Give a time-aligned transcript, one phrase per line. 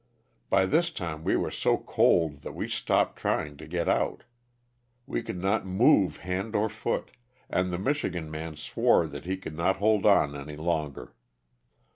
[0.49, 4.23] By this time we were so cold that we stopped trying to get out.
[5.05, 7.11] We could not move hand or foot,
[7.51, 11.13] and the Michigan man swore that he could not hold on any longer.